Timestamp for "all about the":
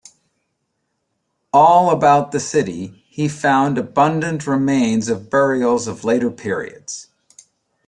1.53-2.39